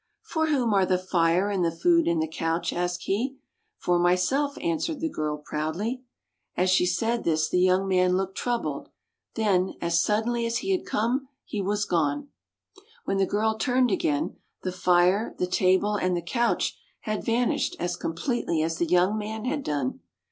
"For 0.33 0.47
whom 0.47 0.73
are 0.73 0.83
the 0.83 0.97
fire, 0.97 1.51
and 1.51 1.63
the 1.63 1.69
food, 1.69 2.07
and 2.07 2.19
the 2.19 2.27
couch?" 2.27 2.73
asked 2.73 3.03
he." 3.03 3.37
For 3.85 3.99
myself," 3.99 4.57
answered 4.59 4.99
the 4.99 5.11
girl 5.11 5.37
proudly. 5.37 6.01
As 6.57 6.71
she 6.71 6.87
said 6.87 7.23
this 7.23 7.47
the 7.47 7.59
young 7.59 7.87
man 7.87 8.17
looked 8.17 8.35
troubled, 8.35 8.89
then— 9.35 9.75
as 9.79 10.01
suddenly 10.01 10.47
as 10.47 10.57
he 10.57 10.71
had 10.71 10.87
come— 10.87 11.27
he 11.45 11.61
was 11.61 11.85
gone. 11.85 12.29
When 13.05 13.17
the 13.17 13.27
girl 13.27 13.59
turned 13.59 13.91
again, 13.91 14.37
the 14.63 14.71
fire, 14.71 15.35
the 15.37 15.45
table, 15.45 15.93
and 15.97 16.17
the 16.17 16.23
couch 16.23 16.79
had 17.01 17.23
vanished 17.23 17.75
as 17.79 17.95
com 17.95 18.15
pletely 18.15 18.65
as 18.65 18.79
the 18.79 18.85
young 18.87 19.19
man 19.19 19.45
had 19.45 19.63
done. 19.63 19.99